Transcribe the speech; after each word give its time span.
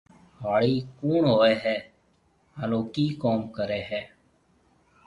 هاڙِي 0.41 0.75
ڪوُڻ 0.99 1.23
هوئي 1.33 1.53
هيَ 1.63 1.75
هانَ 2.57 2.71
او 2.77 2.81
ڪِي 2.93 3.05
ڪوم 3.21 3.39
ڪريَ 3.55 3.81
هيَ۔ 3.89 4.01